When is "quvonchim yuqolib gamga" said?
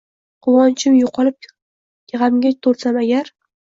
0.45-2.55